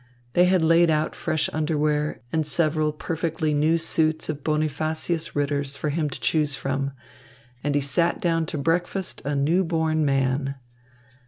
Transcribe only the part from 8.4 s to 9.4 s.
to breakfast a